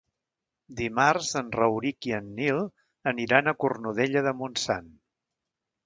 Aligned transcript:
Dimarts 0.79 1.29
en 1.41 1.51
Rauric 1.59 2.09
i 2.13 2.15
en 2.21 2.33
Nil 2.41 2.65
aniran 3.13 3.53
a 3.53 3.57
Cornudella 3.63 4.29
de 4.31 4.37
Montsant. 4.43 4.93